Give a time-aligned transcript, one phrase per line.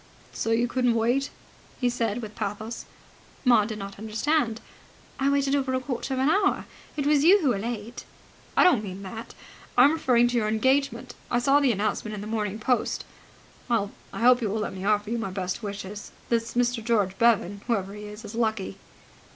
[0.33, 1.29] "So you couldn't wait!"
[1.79, 2.85] he said with pathos.
[3.45, 4.59] Maud did not understand.
[5.19, 6.65] "I waited over a quarter of an hour.
[6.97, 8.03] It was you who were late."
[8.57, 9.35] "I don't mean that.
[9.77, 11.13] I am referring to your engagement.
[11.29, 13.05] I saw the announcement in the Morning Post.
[13.69, 16.11] Well, I hope you will let me offer you my best wishes.
[16.29, 16.83] This Mr.
[16.83, 18.79] George Bevan, whoever he is, is lucky."